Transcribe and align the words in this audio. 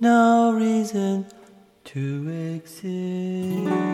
no 0.00 0.52
reason 0.52 1.26
to 1.84 2.28
exist. 2.54 3.86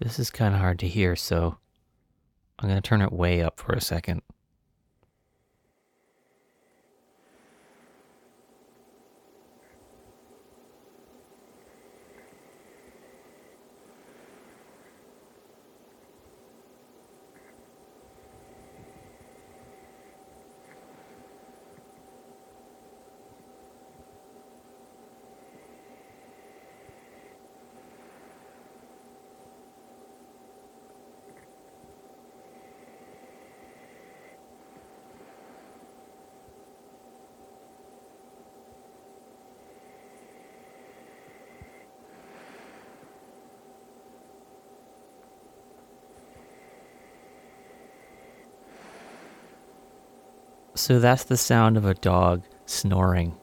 This 0.00 0.18
is 0.20 0.30
kind 0.30 0.54
of 0.54 0.60
hard 0.60 0.78
to 0.78 0.88
hear, 0.88 1.16
so 1.16 1.58
I'm 2.58 2.68
going 2.68 2.80
to 2.80 2.88
turn 2.88 3.02
it 3.02 3.12
way 3.12 3.42
up 3.42 3.58
for 3.58 3.72
a 3.72 3.80
second. 3.80 4.22
So 50.78 51.00
that's 51.00 51.24
the 51.24 51.36
sound 51.36 51.76
of 51.76 51.84
a 51.84 51.94
dog 51.94 52.44
snoring. 52.64 53.36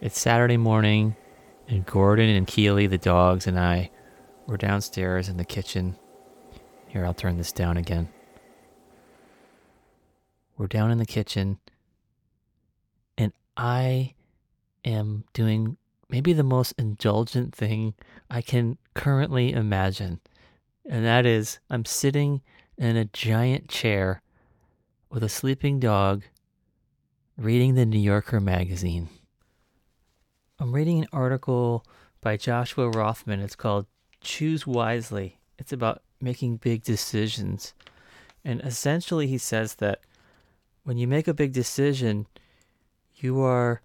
It's 0.00 0.20
Saturday 0.20 0.56
morning, 0.56 1.16
and 1.66 1.84
Gordon 1.84 2.28
and 2.28 2.46
Keely, 2.46 2.86
the 2.86 2.96
dogs, 2.96 3.48
and 3.48 3.58
I 3.58 3.90
were 4.46 4.56
downstairs 4.56 5.28
in 5.28 5.36
the 5.36 5.44
kitchen. 5.44 5.96
Here, 6.86 7.04
I'll 7.04 7.12
turn 7.12 7.38
this 7.38 7.50
down 7.50 7.76
again. 7.76 8.08
We're 10.56 10.68
down 10.68 10.92
in 10.92 10.98
the 10.98 11.04
kitchen, 11.04 11.58
and 13.18 13.32
I 13.56 14.14
am 14.84 15.24
doing 15.32 15.76
maybe 16.08 16.32
the 16.34 16.44
most 16.44 16.72
indulgent 16.78 17.52
thing 17.52 17.94
I 18.30 18.42
can 18.42 18.78
currently 18.94 19.52
imagine. 19.52 20.20
And 20.88 21.04
that 21.04 21.26
is, 21.26 21.58
I'm 21.68 21.84
sitting 21.84 22.42
in 22.78 22.96
a 22.96 23.06
giant 23.06 23.68
chair 23.68 24.22
with 25.10 25.22
a 25.22 25.28
sleeping 25.28 25.80
dog 25.80 26.22
reading 27.36 27.74
the 27.74 27.86
New 27.86 27.98
Yorker 27.98 28.40
magazine. 28.40 29.08
I'm 30.58 30.72
reading 30.74 30.98
an 30.98 31.08
article 31.12 31.84
by 32.20 32.36
Joshua 32.36 32.90
Rothman. 32.90 33.40
It's 33.40 33.56
called 33.56 33.86
Choose 34.20 34.66
Wisely. 34.66 35.38
It's 35.58 35.72
about 35.72 36.02
making 36.20 36.56
big 36.56 36.82
decisions. 36.82 37.74
And 38.44 38.60
essentially, 38.60 39.26
he 39.26 39.38
says 39.38 39.76
that 39.76 40.00
when 40.82 40.98
you 40.98 41.06
make 41.06 41.28
a 41.28 41.34
big 41.34 41.52
decision, 41.52 42.26
you 43.16 43.40
are 43.40 43.82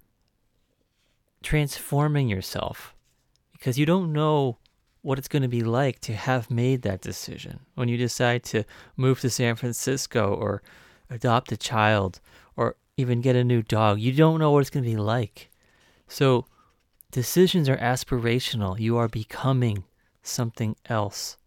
transforming 1.42 2.28
yourself 2.28 2.96
because 3.52 3.78
you 3.78 3.86
don't 3.86 4.12
know 4.12 4.58
what 5.02 5.18
it's 5.18 5.28
going 5.28 5.42
to 5.42 5.50
be 5.50 5.62
like 5.62 6.00
to 6.00 6.14
have 6.14 6.50
made 6.50 6.82
that 6.82 7.02
decision. 7.02 7.60
When 7.76 7.90
you 7.90 7.98
decide 7.98 8.44
to 8.46 8.64
move 8.96 9.20
to 9.20 9.30
San 9.30 9.56
Francisco 9.56 10.34
or 10.34 10.64
adopt 11.14 11.52
a 11.52 11.58
child 11.58 12.20
or 12.56 12.76
even 12.98 13.22
get 13.22 13.36
a 13.36 13.44
new 13.44 13.62
dog. 13.62 14.00
You 14.00 14.12
don't 14.12 14.40
know 14.40 14.52
what 14.52 14.60
it's 14.60 14.70
going 14.70 14.84
to 14.84 14.90
be 14.90 14.98
like. 14.98 15.50
So, 16.08 16.46
decisions 17.12 17.70
are 17.70 17.78
aspirational. 17.78 18.80
You 18.80 18.98
are 18.98 19.08
becoming 19.08 19.84
something 20.22 20.76
else. 20.88 21.38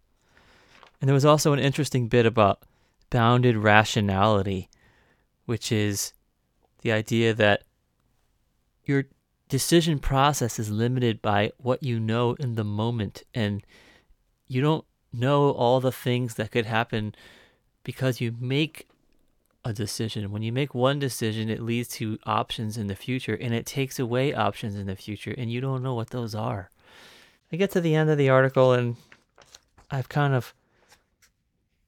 And 1.01 1.09
there 1.09 1.15
was 1.15 1.25
also 1.25 1.53
an 1.53 1.59
interesting 1.59 2.09
bit 2.09 2.27
about 2.27 2.63
bounded 3.11 3.57
rationality, 3.57 4.69
which 5.45 5.71
is 5.71 6.13
the 6.83 6.93
idea 6.93 7.35
that 7.35 7.63
your 8.85 9.05
decision 9.49 9.99
process 9.99 10.59
is 10.59 10.71
limited 10.71 11.23
by 11.23 11.53
what 11.59 11.83
you 11.83 12.01
know 12.01 12.35
in 12.35 12.55
the 12.55 12.65
moment 12.65 13.23
and 13.35 13.65
you 14.49 14.61
don't 14.61 14.85
know 15.13 15.51
all 15.51 15.81
the 15.81 15.93
things 15.93 16.35
that 16.35 16.51
could 16.51 16.67
happen 16.67 17.15
because 17.85 18.21
you 18.21 18.35
make 18.41 18.89
a 19.67 19.73
decision. 19.73 20.31
When 20.31 20.43
you 20.43 20.53
make 20.53 20.75
one 20.75 20.99
decision, 20.99 21.51
it 21.51 21.61
leads 21.61 21.89
to 21.97 22.19
options 22.25 22.77
in 22.79 22.87
the 22.87 22.95
future 22.95 23.35
and 23.35 23.53
it 23.53 23.67
takes 23.67 23.99
away 23.99 24.33
options 24.33 24.77
in 24.77 24.87
the 24.87 24.95
future, 24.95 25.35
and 25.37 25.51
you 25.51 25.61
don't 25.61 25.83
know 25.83 25.95
what 25.95 26.11
those 26.11 26.35
are. 26.35 26.71
I 27.53 27.57
get 27.57 27.73
to 27.73 27.81
the 27.81 27.95
end 27.95 28.09
of 28.09 28.19
the 28.19 28.29
article 28.29 28.73
and 28.73 28.97
I've 29.91 30.09
kind 30.09 30.35
of 30.35 30.55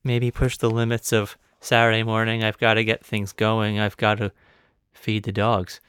maybe 0.02 0.30
pushed 0.30 0.60
the 0.60 0.70
limits 0.70 1.12
of 1.12 1.36
Saturday 1.60 2.02
morning. 2.02 2.42
I've 2.42 2.58
got 2.58 2.74
to 2.74 2.84
get 2.84 3.04
things 3.04 3.32
going, 3.32 3.78
I've 3.78 3.96
got 3.96 4.18
to 4.18 4.32
feed 4.92 5.22
the 5.22 5.32
dogs. 5.32 5.80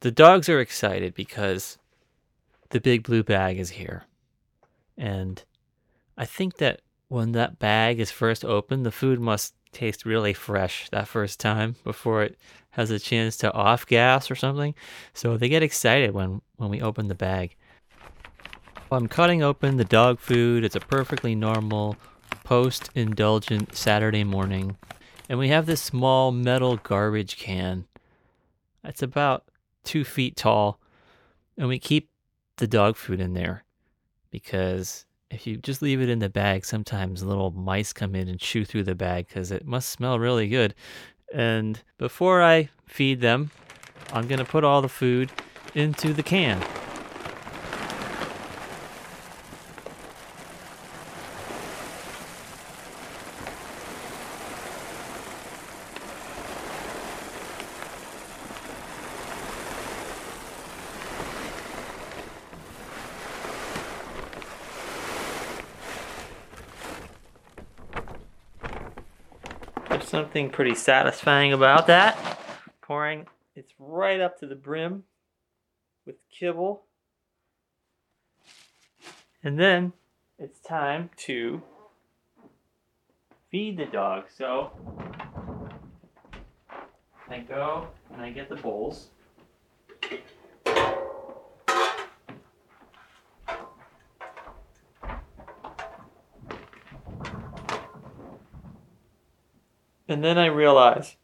The 0.00 0.10
dogs 0.10 0.48
are 0.48 0.60
excited 0.60 1.14
because 1.14 1.78
the 2.70 2.80
big 2.80 3.04
blue 3.04 3.22
bag 3.22 3.58
is 3.58 3.70
here. 3.70 4.04
And 4.98 5.42
I 6.16 6.24
think 6.24 6.56
that 6.56 6.80
when 7.08 7.32
that 7.32 7.58
bag 7.58 8.00
is 8.00 8.10
first 8.10 8.44
opened, 8.44 8.84
the 8.84 8.90
food 8.90 9.20
must 9.20 9.54
taste 9.76 10.04
really 10.06 10.32
fresh 10.32 10.88
that 10.90 11.06
first 11.06 11.38
time 11.38 11.76
before 11.84 12.22
it 12.22 12.38
has 12.70 12.90
a 12.90 12.98
chance 12.98 13.36
to 13.36 13.52
off 13.52 13.86
gas 13.86 14.30
or 14.30 14.34
something. 14.34 14.74
So 15.12 15.36
they 15.36 15.48
get 15.48 15.62
excited 15.62 16.12
when, 16.12 16.40
when 16.56 16.70
we 16.70 16.80
open 16.80 17.08
the 17.08 17.14
bag. 17.14 17.56
I'm 18.90 19.08
cutting 19.08 19.42
open 19.42 19.76
the 19.76 19.84
dog 19.84 20.18
food. 20.18 20.64
It's 20.64 20.76
a 20.76 20.80
perfectly 20.80 21.34
normal 21.34 21.96
post 22.44 22.90
indulgent 22.94 23.74
Saturday 23.76 24.24
morning. 24.24 24.76
And 25.28 25.38
we 25.38 25.48
have 25.48 25.66
this 25.66 25.82
small 25.82 26.32
metal 26.32 26.76
garbage 26.76 27.36
can. 27.36 27.86
It's 28.84 29.02
about 29.02 29.44
two 29.84 30.04
feet 30.04 30.36
tall. 30.36 30.80
And 31.58 31.68
we 31.68 31.78
keep 31.78 32.10
the 32.56 32.66
dog 32.66 32.96
food 32.96 33.20
in 33.20 33.34
there 33.34 33.64
because 34.30 35.04
if 35.30 35.46
you 35.46 35.56
just 35.56 35.82
leave 35.82 36.00
it 36.00 36.08
in 36.08 36.18
the 36.18 36.28
bag, 36.28 36.64
sometimes 36.64 37.22
little 37.22 37.50
mice 37.50 37.92
come 37.92 38.14
in 38.14 38.28
and 38.28 38.38
chew 38.38 38.64
through 38.64 38.84
the 38.84 38.94
bag 38.94 39.28
because 39.28 39.50
it 39.50 39.66
must 39.66 39.88
smell 39.90 40.18
really 40.18 40.48
good. 40.48 40.74
And 41.32 41.80
before 41.98 42.42
I 42.42 42.68
feed 42.86 43.20
them, 43.20 43.50
I'm 44.12 44.28
going 44.28 44.38
to 44.38 44.44
put 44.44 44.64
all 44.64 44.82
the 44.82 44.88
food 44.88 45.30
into 45.74 46.12
the 46.12 46.22
can. 46.22 46.64
Something 70.16 70.48
pretty 70.48 70.74
satisfying 70.74 71.52
about 71.52 71.88
that. 71.88 72.16
Pouring 72.80 73.26
it's 73.54 73.74
right 73.78 74.18
up 74.18 74.40
to 74.40 74.46
the 74.46 74.54
brim 74.54 75.04
with 76.06 76.16
kibble. 76.30 76.84
And 79.44 79.60
then 79.60 79.92
it's 80.38 80.58
time 80.58 81.10
to 81.26 81.60
feed 83.50 83.76
the 83.76 83.84
dog. 83.84 84.24
So 84.34 84.70
I 87.28 87.40
go 87.40 87.88
and 88.10 88.22
I 88.22 88.30
get 88.30 88.48
the 88.48 88.56
bowls. 88.56 89.10
And 100.16 100.24
then 100.24 100.38
I 100.38 100.46
realize, 100.46 101.16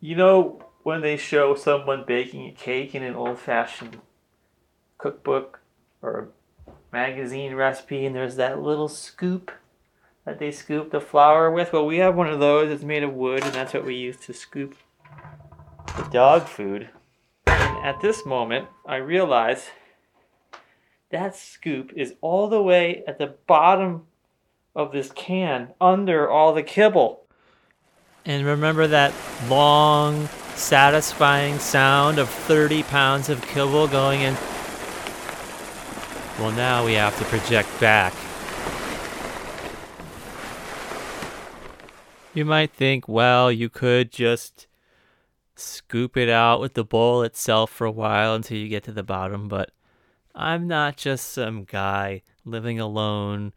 you 0.00 0.16
know, 0.16 0.64
when 0.84 1.02
they 1.02 1.18
show 1.18 1.54
someone 1.54 2.04
baking 2.06 2.48
a 2.48 2.52
cake 2.52 2.94
in 2.94 3.02
an 3.02 3.14
old 3.14 3.38
fashioned 3.38 4.00
cookbook 4.96 5.60
or 6.00 6.30
magazine 6.90 7.54
recipe, 7.56 8.06
and 8.06 8.16
there's 8.16 8.36
that 8.36 8.62
little 8.62 8.88
scoop 8.88 9.52
that 10.24 10.38
they 10.38 10.50
scoop 10.50 10.92
the 10.92 11.00
flour 11.02 11.50
with? 11.50 11.74
Well, 11.74 11.84
we 11.84 11.98
have 11.98 12.14
one 12.14 12.28
of 12.28 12.40
those. 12.40 12.70
It's 12.70 12.82
made 12.82 13.02
of 13.02 13.12
wood, 13.12 13.44
and 13.44 13.52
that's 13.52 13.74
what 13.74 13.84
we 13.84 13.94
use 13.94 14.16
to 14.20 14.32
scoop 14.32 14.74
the 15.98 16.08
dog 16.10 16.48
food. 16.48 16.88
And 17.48 17.84
at 17.86 18.00
this 18.00 18.24
moment, 18.24 18.66
I 18.86 18.96
realize 18.96 19.66
that 21.10 21.36
scoop 21.36 21.92
is 21.94 22.14
all 22.22 22.48
the 22.48 22.62
way 22.62 23.04
at 23.06 23.18
the 23.18 23.34
bottom 23.46 24.06
of 24.74 24.92
this 24.92 25.10
can, 25.12 25.68
under 25.80 26.30
all 26.30 26.52
the 26.52 26.62
kibble. 26.62 27.26
And 28.24 28.46
remember 28.46 28.86
that 28.86 29.12
long, 29.48 30.28
satisfying 30.54 31.58
sound 31.58 32.18
of 32.18 32.28
30 32.28 32.82
pounds 32.84 33.28
of 33.28 33.42
kibble 33.42 33.88
going 33.88 34.20
in? 34.20 34.34
Well, 36.38 36.52
now 36.52 36.84
we 36.84 36.94
have 36.94 37.18
to 37.18 37.24
project 37.24 37.68
back. 37.80 38.14
You 42.34 42.44
might 42.46 42.72
think, 42.72 43.06
well, 43.06 43.52
you 43.52 43.68
could 43.68 44.10
just 44.10 44.66
scoop 45.54 46.16
it 46.16 46.30
out 46.30 46.60
with 46.60 46.74
the 46.74 46.84
bowl 46.84 47.22
itself 47.22 47.70
for 47.70 47.86
a 47.86 47.90
while 47.90 48.34
until 48.34 48.56
you 48.56 48.68
get 48.68 48.84
to 48.84 48.92
the 48.92 49.02
bottom, 49.02 49.48
but 49.48 49.70
I'm 50.34 50.66
not 50.66 50.96
just 50.96 51.28
some 51.28 51.64
guy 51.64 52.22
living 52.44 52.80
alone, 52.80 53.52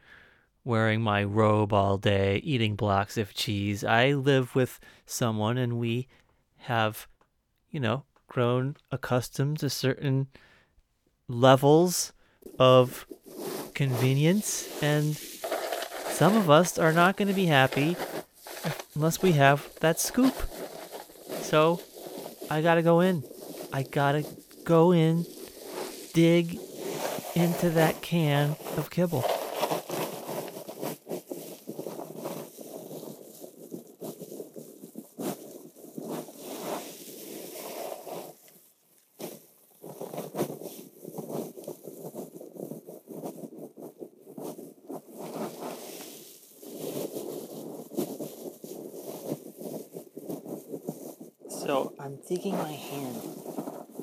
wearing 0.66 1.00
my 1.00 1.24
robe 1.24 1.72
all 1.72 1.98
day, 1.98 2.38
eating 2.44 2.76
blocks 2.76 3.18
of 3.18 3.34
cheese. 3.34 3.84
I 3.84 4.14
live 4.14 4.56
with 4.56 4.80
someone 5.06 5.58
and 5.58 5.80
we 5.80 6.08
have, 6.58 7.08
you 7.70 7.80
know, 7.80 8.04
grown 8.28 8.76
accustomed 8.92 9.60
to 9.60 9.70
certain 9.70 10.28
levels 11.28 12.12
of 12.60 13.06
convenience 13.76 14.68
and 14.82 15.16
some 15.16 16.36
of 16.36 16.50
us 16.50 16.80
are 16.80 16.92
not 16.92 17.16
going 17.16 17.28
to 17.28 17.34
be 17.34 17.46
happy 17.46 17.96
unless 18.96 19.22
we 19.22 19.34
have 19.34 19.70
that 19.82 20.00
scoop. 20.00 20.34
So 21.42 21.82
I 22.50 22.62
gotta 22.62 22.82
go 22.82 23.02
in. 23.02 23.24
I 23.72 23.84
gotta 23.84 24.26
go 24.64 24.92
in, 24.92 25.26
dig 26.14 26.58
into 27.36 27.70
that 27.72 28.02
can 28.02 28.56
of 28.78 28.90
kibble. 28.90 29.35
So 51.66 51.96
I'm 52.00 52.20
digging 52.30 52.56
my 52.56 52.74
hand 52.74 53.24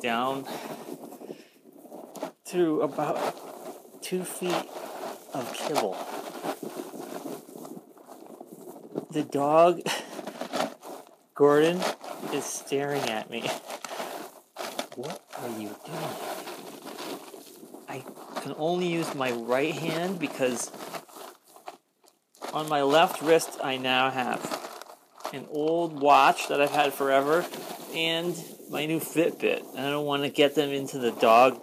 down 0.02 0.48
through 2.44 2.80
about 2.80 4.02
two 4.02 4.24
feet 4.24 4.68
of 5.32 5.54
kibble. 5.54 5.96
The 9.12 9.22
dog, 9.22 9.80
Gordon, 11.36 11.80
is 12.32 12.44
staring 12.44 13.02
at 13.02 13.30
me. 13.30 13.48
What 14.96 15.22
are 15.38 15.50
you 15.50 15.76
doing? 15.86 16.16
I 17.88 18.04
can 18.40 18.56
only 18.58 18.88
use 18.88 19.14
my 19.14 19.30
right 19.30 19.72
hand 19.72 20.18
because 20.18 20.72
on 22.52 22.68
my 22.68 22.82
left 22.82 23.22
wrist 23.22 23.60
I 23.62 23.76
now 23.76 24.10
have 24.10 24.61
an 25.32 25.46
old 25.50 26.00
watch 26.00 26.48
that 26.48 26.60
I've 26.60 26.70
had 26.70 26.92
forever, 26.92 27.46
and 27.94 28.36
my 28.70 28.86
new 28.86 29.00
Fitbit. 29.00 29.64
And 29.70 29.86
I 29.86 29.90
don't 29.90 30.06
want 30.06 30.22
to 30.22 30.28
get 30.28 30.54
them 30.54 30.70
into 30.70 30.98
the 30.98 31.12
dog 31.12 31.60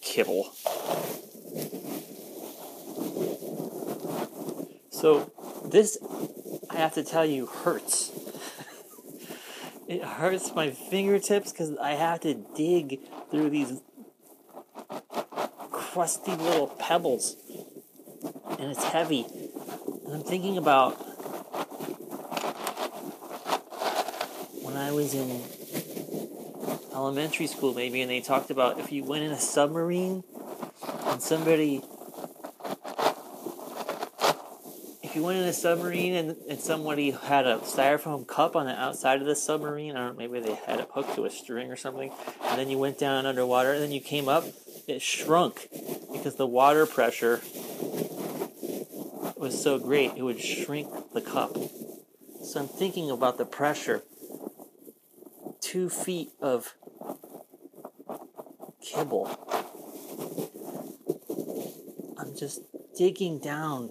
kibble. 0.00 0.52
So, 4.90 5.30
this, 5.64 5.98
I 6.70 6.76
have 6.76 6.94
to 6.94 7.04
tell 7.04 7.26
you, 7.26 7.46
hurts. 7.46 8.10
it 9.88 10.02
hurts 10.02 10.54
my 10.54 10.70
fingertips 10.70 11.52
because 11.52 11.76
I 11.78 11.92
have 11.92 12.20
to 12.20 12.34
dig 12.34 13.00
through 13.30 13.50
these 13.50 13.80
crusty 15.70 16.34
little 16.34 16.68
pebbles. 16.68 17.36
And 18.58 18.70
it's 18.70 18.84
heavy. 18.84 19.26
And 20.04 20.14
I'm 20.14 20.22
thinking 20.22 20.56
about 20.56 20.92
when 24.62 24.73
I 24.84 24.92
was 24.92 25.14
in 25.14 25.40
elementary 26.92 27.46
school, 27.46 27.72
maybe, 27.72 28.02
and 28.02 28.10
they 28.10 28.20
talked 28.20 28.50
about 28.50 28.78
if 28.78 28.92
you 28.92 29.02
went 29.02 29.24
in 29.24 29.30
a 29.30 29.40
submarine 29.40 30.22
and 31.06 31.22
somebody. 31.22 31.80
If 35.02 35.16
you 35.16 35.22
went 35.22 35.38
in 35.38 35.44
a 35.44 35.54
submarine 35.54 36.14
and, 36.14 36.36
and 36.50 36.60
somebody 36.60 37.12
had 37.12 37.46
a 37.46 37.60
styrofoam 37.60 38.26
cup 38.26 38.54
on 38.56 38.66
the 38.66 38.78
outside 38.78 39.22
of 39.22 39.26
the 39.26 39.34
submarine, 39.34 39.96
or 39.96 40.12
maybe 40.12 40.38
they 40.40 40.54
had 40.54 40.80
it 40.80 40.88
hooked 40.92 41.14
to 41.14 41.24
a 41.24 41.30
string 41.30 41.70
or 41.70 41.76
something, 41.76 42.12
and 42.42 42.58
then 42.58 42.68
you 42.68 42.76
went 42.76 42.98
down 42.98 43.24
underwater 43.24 43.72
and 43.72 43.82
then 43.82 43.90
you 43.90 44.02
came 44.02 44.28
up, 44.28 44.44
it 44.86 45.00
shrunk 45.00 45.68
because 46.12 46.34
the 46.34 46.46
water 46.46 46.84
pressure 46.84 47.40
was 49.34 49.58
so 49.62 49.78
great, 49.78 50.12
it 50.14 50.22
would 50.22 50.42
shrink 50.42 50.88
the 51.14 51.22
cup. 51.22 51.56
So 52.42 52.60
I'm 52.60 52.68
thinking 52.68 53.10
about 53.10 53.38
the 53.38 53.46
pressure 53.46 54.02
two 55.74 55.88
feet 55.88 56.30
of 56.40 56.76
kibble. 58.80 59.28
I'm 62.16 62.36
just 62.36 62.60
digging 62.96 63.40
down. 63.40 63.90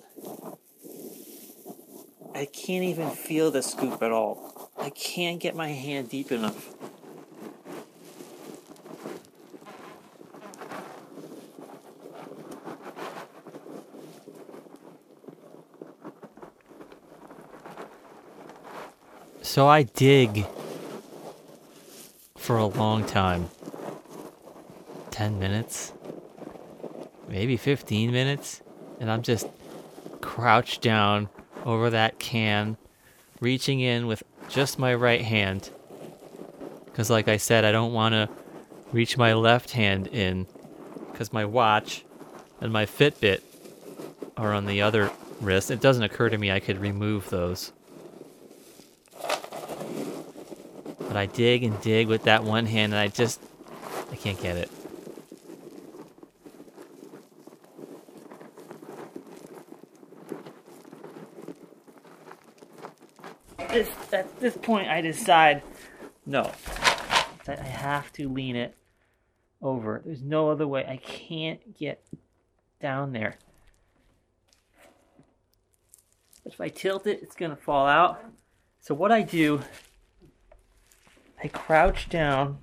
I 2.33 2.45
can't 2.45 2.85
even 2.85 3.09
feel 3.09 3.51
the 3.51 3.61
scoop 3.61 4.01
at 4.01 4.11
all. 4.11 4.71
I 4.77 4.91
can't 4.91 5.41
get 5.41 5.57
my 5.57 5.73
hand 5.73 6.09
deep 6.09 6.31
enough. 6.31 6.73
So 19.41 19.67
I 19.67 19.83
dig 19.83 20.45
for 22.43 22.57
a 22.57 22.65
long 22.65 23.05
time 23.05 23.49
10 25.11 25.39
minutes, 25.39 25.93
maybe 27.29 27.55
15 27.55 28.11
minutes, 28.11 28.61
and 28.99 29.09
I'm 29.09 29.21
just 29.21 29.47
crouched 30.19 30.81
down 30.81 31.29
over 31.63 31.89
that 31.91 32.19
can, 32.19 32.75
reaching 33.39 33.79
in 33.79 34.07
with 34.07 34.23
just 34.49 34.77
my 34.77 34.93
right 34.93 35.21
hand. 35.21 35.69
Because, 36.83 37.09
like 37.09 37.29
I 37.29 37.37
said, 37.37 37.63
I 37.63 37.71
don't 37.71 37.93
want 37.93 38.11
to 38.11 38.27
reach 38.91 39.17
my 39.17 39.33
left 39.33 39.71
hand 39.71 40.07
in 40.07 40.45
because 41.13 41.31
my 41.31 41.45
watch 41.45 42.03
and 42.59 42.73
my 42.73 42.85
Fitbit 42.85 43.41
are 44.35 44.51
on 44.51 44.65
the 44.65 44.81
other 44.81 45.11
wrist. 45.39 45.71
It 45.71 45.79
doesn't 45.79 46.03
occur 46.03 46.27
to 46.27 46.37
me 46.37 46.51
I 46.51 46.59
could 46.59 46.79
remove 46.79 47.29
those. 47.29 47.71
But 51.13 51.19
I 51.19 51.25
dig 51.27 51.63
and 51.63 51.79
dig 51.79 52.07
with 52.07 52.23
that 52.23 52.43
one 52.43 52.65
hand 52.65 52.91
and 52.91 52.99
I 52.99 53.07
just, 53.07 53.39
I 54.11 54.15
can't 54.15 54.41
get 54.41 54.57
it. 54.57 54.71
This, 63.69 63.91
at 64.11 64.39
this 64.39 64.57
point, 64.57 64.87
I 64.87 65.01
decide, 65.01 65.61
no, 66.25 66.49
I 67.47 67.53
have 67.57 68.11
to 68.13 68.27
lean 68.27 68.55
it 68.55 68.75
over. 69.61 70.01
There's 70.03 70.23
no 70.23 70.49
other 70.49 70.67
way. 70.67 70.83
I 70.83 70.97
can't 70.97 71.77
get 71.77 72.03
down 72.81 73.11
there. 73.11 73.35
If 76.43 76.59
I 76.59 76.69
tilt 76.69 77.05
it, 77.05 77.19
it's 77.21 77.35
going 77.35 77.51
to 77.51 77.61
fall 77.61 77.85
out. 77.85 78.19
So 78.79 78.95
what 78.95 79.11
I 79.11 79.21
do 79.21 79.61
I 81.43 81.49
crouch 81.49 82.07
down 82.07 82.59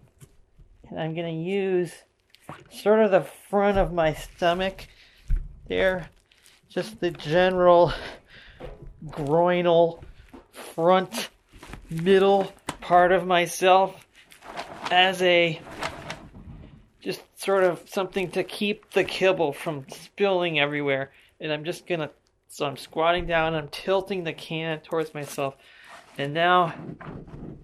and 0.88 0.98
I'm 0.98 1.14
going 1.14 1.26
to 1.26 1.50
use 1.50 1.92
sort 2.70 3.00
of 3.00 3.10
the 3.10 3.20
front 3.20 3.76
of 3.76 3.92
my 3.92 4.14
stomach 4.14 4.88
there, 5.68 6.08
just 6.70 6.98
the 6.98 7.10
general 7.10 7.92
groinal 9.08 10.02
front 10.50 11.28
middle 11.90 12.52
part 12.80 13.12
of 13.12 13.26
myself 13.26 14.06
as 14.90 15.20
a 15.20 15.60
just 17.02 17.20
sort 17.38 17.64
of 17.64 17.82
something 17.86 18.30
to 18.30 18.42
keep 18.42 18.90
the 18.92 19.04
kibble 19.04 19.52
from 19.52 19.84
spilling 19.90 20.58
everywhere. 20.58 21.12
And 21.38 21.52
I'm 21.52 21.64
just 21.64 21.86
gonna, 21.86 22.10
so 22.48 22.64
I'm 22.64 22.78
squatting 22.78 23.26
down, 23.26 23.54
I'm 23.54 23.68
tilting 23.68 24.24
the 24.24 24.32
can 24.32 24.80
towards 24.80 25.12
myself. 25.12 25.54
And 26.16 26.32
now 26.32 26.74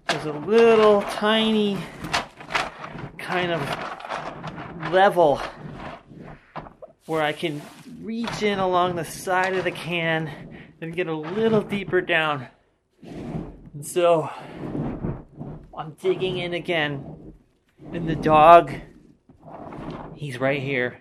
there's 0.07 0.25
a 0.25 0.31
little 0.31 1.01
tiny 1.01 1.77
kind 3.17 3.51
of 3.51 4.91
level 4.91 5.41
where 7.05 7.21
I 7.21 7.33
can 7.33 7.61
reach 8.01 8.41
in 8.41 8.59
along 8.59 8.95
the 8.95 9.05
side 9.05 9.55
of 9.55 9.63
the 9.63 9.71
can 9.71 10.31
and 10.81 10.95
get 10.95 11.07
a 11.07 11.15
little 11.15 11.61
deeper 11.61 12.01
down. 12.01 12.47
And 13.03 13.85
so 13.85 14.29
I'm 15.77 15.91
digging 16.01 16.37
in 16.37 16.53
again. 16.53 17.33
And 17.93 18.07
the 18.07 18.15
dog, 18.15 18.73
he's 20.15 20.39
right 20.39 20.61
here. 20.61 20.99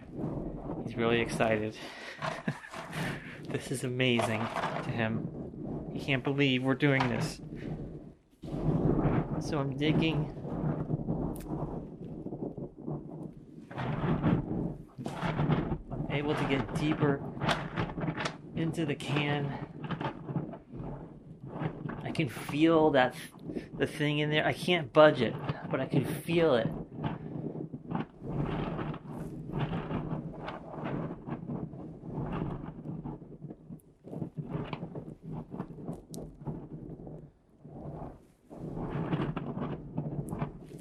He's 0.84 0.96
really 0.96 1.20
excited. 1.20 1.76
this 3.50 3.70
is 3.70 3.84
amazing 3.84 4.40
to 4.84 4.90
him. 4.90 5.28
He 5.92 6.00
can't 6.00 6.22
believe 6.22 6.62
we're 6.62 6.75
doing 6.75 7.08
this. 7.08 7.40
So 9.47 9.61
I'm 9.61 9.76
digging. 9.76 10.33
I'm 15.93 16.07
able 16.11 16.35
to 16.35 16.45
get 16.47 16.75
deeper 16.75 17.23
into 18.57 18.85
the 18.85 18.97
can. 18.97 19.53
I 22.03 22.11
can 22.11 22.29
feel 22.29 22.91
that 22.91 23.15
the 23.79 23.87
thing 23.87 24.19
in 24.19 24.31
there. 24.31 24.45
I 24.45 24.53
can't 24.53 24.93
budge 24.93 25.21
it, 25.21 25.35
but 25.71 25.81
I 25.81 25.87
can 25.87 26.05
feel 26.05 26.57
it. 26.57 26.67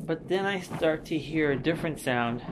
But 0.06 0.28
then 0.28 0.46
I 0.46 0.60
start 0.60 1.04
to 1.06 1.18
hear 1.18 1.52
a 1.52 1.56
different 1.56 2.00
sound. 2.00 2.44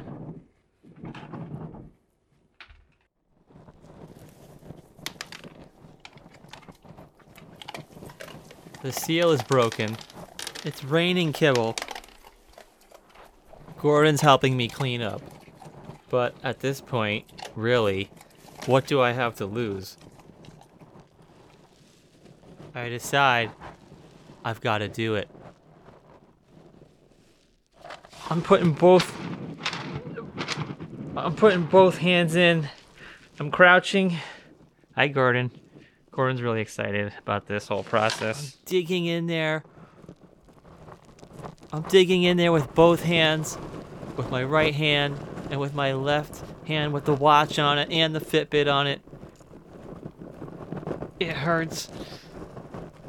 The 8.81 8.91
seal 8.91 9.31
is 9.31 9.43
broken. 9.43 9.97
It's 10.65 10.83
raining 10.83 11.31
kibble. 11.31 11.75
Gordon's 13.77 14.21
helping 14.21 14.57
me 14.57 14.67
clean 14.67 15.01
up. 15.01 15.21
But 16.09 16.35
at 16.43 16.59
this 16.61 16.81
point, 16.81 17.25
really, 17.55 18.09
what 18.65 18.87
do 18.87 18.99
I 18.99 19.11
have 19.11 19.35
to 19.35 19.45
lose? 19.45 19.95
I 22.73 22.89
decide 22.89 23.51
I've 24.43 24.59
got 24.59 24.79
to 24.79 24.87
do 24.87 25.15
it. 25.15 25.29
I'm 28.33 28.41
putting 28.41 28.73
both 28.73 29.15
I'm 31.15 31.35
putting 31.35 31.65
both 31.65 31.99
hands 31.99 32.35
in. 32.35 32.67
I'm 33.39 33.51
crouching. 33.51 34.17
Hi 34.95 35.07
Gordon. 35.07 35.51
Gordon's 36.09 36.41
really 36.41 36.59
excited 36.59 37.13
about 37.19 37.45
this 37.45 37.67
whole 37.67 37.83
process. 37.83 38.55
I'm 38.55 38.59
digging 38.65 39.05
in 39.05 39.27
there. 39.27 39.63
I'm 41.71 41.83
digging 41.83 42.23
in 42.23 42.37
there 42.37 42.51
with 42.51 42.73
both 42.73 43.03
hands, 43.03 43.55
with 44.17 44.31
my 44.31 44.43
right 44.43 44.73
hand 44.73 45.19
and 45.51 45.59
with 45.59 45.75
my 45.75 45.93
left 45.93 46.41
hand 46.65 46.91
with 46.91 47.05
the 47.05 47.13
watch 47.13 47.59
on 47.59 47.77
it 47.77 47.91
and 47.91 48.15
the 48.15 48.19
Fitbit 48.19 48.67
on 48.67 48.87
it. 48.87 49.01
It 51.19 51.33
hurts. 51.33 51.87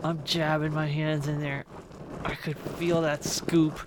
I'm 0.03 0.23
jabbing 0.25 0.75
my 0.75 0.89
hands 0.89 1.29
in 1.29 1.41
there. 1.41 1.65
I 2.27 2.35
could 2.35 2.59
feel 2.59 3.01
that 3.01 3.25
scoop. 3.25 3.81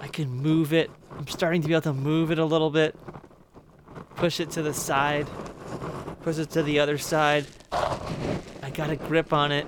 I 0.00 0.08
can 0.08 0.30
move 0.30 0.72
it. 0.72 0.90
I'm 1.16 1.28
starting 1.28 1.62
to 1.62 1.68
be 1.68 1.74
able 1.74 1.82
to 1.82 1.92
move 1.92 2.30
it 2.30 2.38
a 2.38 2.44
little 2.44 2.70
bit. 2.70 2.96
Push 4.16 4.40
it 4.40 4.50
to 4.52 4.62
the 4.62 4.74
side. 4.74 5.26
Push 6.22 6.38
it 6.38 6.50
to 6.50 6.62
the 6.62 6.80
other 6.80 6.98
side. 6.98 7.46
I 7.70 8.70
got 8.72 8.90
a 8.90 8.96
grip 8.96 9.32
on 9.32 9.52
it. 9.52 9.66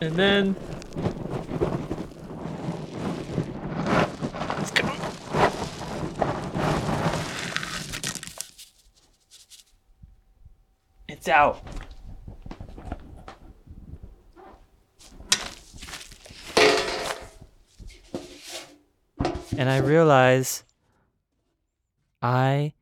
And 0.00 0.16
then 0.16 0.56
It's 11.22 11.28
out. 11.28 11.62
And 19.56 19.70
I 19.70 19.76
realize 19.76 20.64
I 22.20 22.72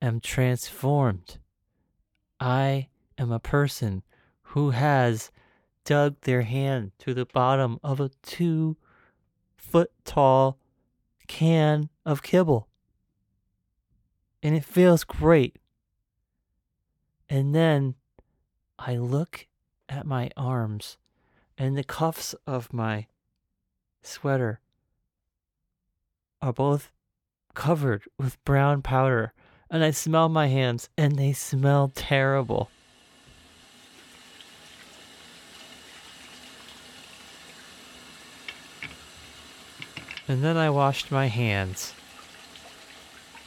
am 0.00 0.20
transformed. 0.20 1.36
I 2.40 2.88
am 3.18 3.30
a 3.30 3.38
person 3.38 4.02
who 4.40 4.70
has 4.70 5.30
dug 5.84 6.18
their 6.22 6.40
hand 6.40 6.92
to 7.00 7.12
the 7.12 7.26
bottom 7.26 7.78
of 7.84 8.00
a 8.00 8.08
two 8.22 8.78
foot 9.54 9.90
tall 10.06 10.58
can 11.26 11.90
of 12.06 12.22
kibble. 12.22 12.68
And 14.42 14.56
it 14.56 14.64
feels 14.64 15.04
great. 15.04 15.58
And 17.32 17.54
then 17.54 17.94
I 18.78 18.96
look 18.96 19.46
at 19.88 20.04
my 20.04 20.28
arms 20.36 20.98
and 21.56 21.78
the 21.78 21.82
cuffs 21.82 22.34
of 22.46 22.74
my 22.74 23.06
sweater 24.02 24.60
are 26.42 26.52
both 26.52 26.92
covered 27.54 28.02
with 28.18 28.44
brown 28.44 28.82
powder. 28.82 29.32
And 29.70 29.82
I 29.82 29.92
smell 29.92 30.28
my 30.28 30.48
hands 30.48 30.90
and 30.98 31.16
they 31.16 31.32
smell 31.32 31.90
terrible. 31.94 32.68
And 40.28 40.44
then 40.44 40.58
I 40.58 40.68
washed 40.68 41.10
my 41.10 41.28
hands 41.28 41.94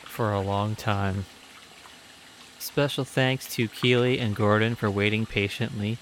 for 0.05 0.33
a 0.33 0.41
long 0.41 0.75
time. 0.75 1.25
Special 2.65 3.05
thanks 3.05 3.47
to 3.53 3.67
Keely 3.67 4.17
and 4.17 4.35
Gordon 4.35 4.73
for 4.73 4.89
waiting 4.89 5.27
patiently 5.27 5.99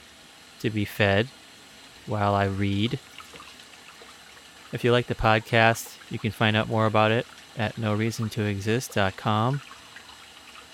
to 0.61 0.69
be 0.69 0.85
fed 0.85 1.27
while 2.05 2.33
I 2.33 2.45
read. 2.45 2.99
If 4.71 4.81
you 4.81 4.93
like 4.93 5.07
the 5.07 5.13
podcast, 5.13 5.97
you 6.09 6.17
can 6.17 6.31
find 6.31 6.55
out 6.55 6.69
more 6.69 6.85
about 6.85 7.11
it 7.11 7.27
at 7.57 7.75
noreasontoexist.com. 7.75 9.61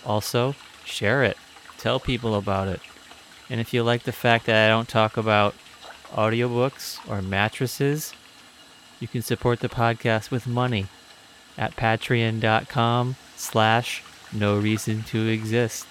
Also, 0.05 0.55
share 0.86 1.24
it. 1.24 1.38
Tell 1.79 2.00
people 2.00 2.36
about 2.36 2.67
it. 2.67 2.81
And 3.50 3.60
if 3.60 3.74
you 3.74 3.81
like 3.81 4.03
the 4.03 4.12
fact 4.12 4.46
that 4.46 4.67
I 4.67 4.69
don't 4.72 4.88
talk 4.88 5.17
about 5.17 5.55
audiobooks 6.12 7.00
or 7.10 7.24
mattresses, 7.24 8.13
you 9.00 9.08
can 9.08 9.24
support 9.24 9.60
the 9.60 9.69
podcast 9.69 10.29
with 10.29 10.46
money 10.46 10.86
at 11.58 11.75
patreon.com 11.75 13.15
slash 13.36 14.03
no 14.31 14.57
reason 14.57 15.03
to 15.03 15.27
exist. 15.27 15.88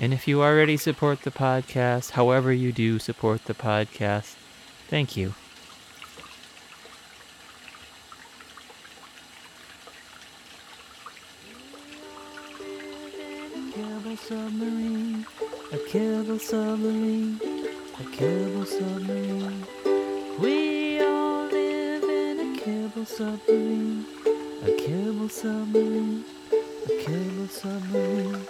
And 0.00 0.12
if 0.12 0.26
you 0.26 0.42
already 0.42 0.76
support 0.76 1.22
the 1.22 1.30
podcast, 1.30 2.10
however 2.10 2.52
you 2.52 2.72
do 2.72 2.98
support 2.98 3.44
the 3.44 3.54
podcast, 3.54 4.34
thank 4.88 5.16
you. 5.16 5.34
A 13.56 13.72
cable 13.72 14.16
submarine, 14.16 15.26
a 15.72 15.78
kibble 15.78 16.38
submarine, 16.40 17.40
a 18.00 18.04
kibble 18.10 18.64
submarine. 18.66 19.66
We 20.40 21.00
all 21.00 21.46
live 21.46 22.02
in 22.02 22.40
a 22.40 22.58
kibble 22.58 23.04
submarine, 23.04 24.04
a 24.64 24.72
kibble 24.72 25.28
submarine, 25.28 26.24
a 26.84 27.02
kibble 27.02 27.48
submarine. 27.48 28.46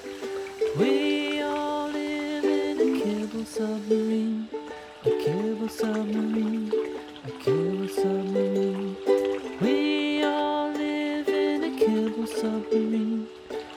We 0.77 1.41
all 1.41 1.89
live 1.89 2.45
in 2.45 2.81
a 2.81 3.01
cable 3.01 3.45
submarine, 3.45 4.49
a 5.05 5.11
cable 5.25 5.69
submarine, 5.69 6.73
a 7.27 7.31
cable 7.45 7.89
submarine. 7.89 8.97
We 9.61 10.25
all 10.25 10.73
live 10.73 11.29
in 11.29 11.63
a 11.63 11.79
kibble 11.79 12.27
submarine, 12.27 13.29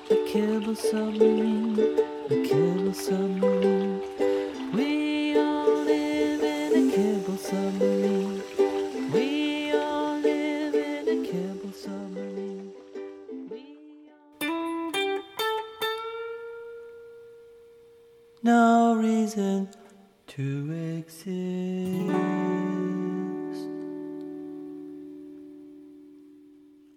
a 0.09 0.15
kibble 0.27 0.75
submarine, 0.75 1.99
a 2.31 2.47
kibble 2.47 2.93
submarine. 2.93 4.06